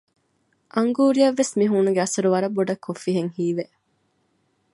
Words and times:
އަންގޫރީއަށް 0.73 1.37
ވެސް 1.39 1.53
މިހޫނުގެ 1.59 2.01
އަސަރު 2.03 2.29
ވަރަށް 2.33 2.55
ބޮޑަށް 2.55 2.83
ކޮށްފިހެން 2.85 3.31
ހީވެ 3.37 3.65